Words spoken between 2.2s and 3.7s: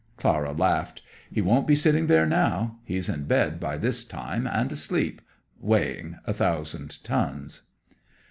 now. He's in bed